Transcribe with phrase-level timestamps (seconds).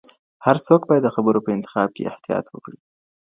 [0.45, 2.79] هر څوک باید د خبرو په انتخاب کي احتیاط وکړي.